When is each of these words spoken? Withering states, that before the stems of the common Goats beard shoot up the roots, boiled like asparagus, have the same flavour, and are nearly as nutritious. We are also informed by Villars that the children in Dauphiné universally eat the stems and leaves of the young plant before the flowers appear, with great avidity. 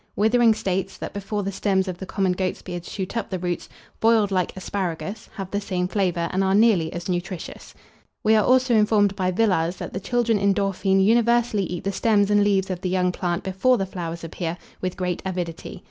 Withering 0.15 0.55
states, 0.55 0.97
that 0.97 1.13
before 1.13 1.43
the 1.43 1.51
stems 1.51 1.87
of 1.87 1.99
the 1.99 2.07
common 2.07 2.31
Goats 2.31 2.63
beard 2.63 2.85
shoot 2.87 3.15
up 3.15 3.29
the 3.29 3.37
roots, 3.37 3.69
boiled 3.99 4.31
like 4.31 4.51
asparagus, 4.57 5.29
have 5.35 5.51
the 5.51 5.61
same 5.61 5.87
flavour, 5.87 6.27
and 6.31 6.43
are 6.43 6.55
nearly 6.55 6.91
as 6.91 7.07
nutritious. 7.07 7.75
We 8.23 8.33
are 8.33 8.43
also 8.43 8.73
informed 8.73 9.15
by 9.15 9.29
Villars 9.29 9.75
that 9.75 9.93
the 9.93 9.99
children 9.99 10.39
in 10.39 10.55
Dauphiné 10.55 11.05
universally 11.05 11.65
eat 11.67 11.83
the 11.83 11.91
stems 11.91 12.31
and 12.31 12.43
leaves 12.43 12.71
of 12.71 12.81
the 12.81 12.89
young 12.89 13.11
plant 13.11 13.43
before 13.43 13.77
the 13.77 13.85
flowers 13.85 14.23
appear, 14.23 14.57
with 14.81 14.97
great 14.97 15.21
avidity. 15.23 15.79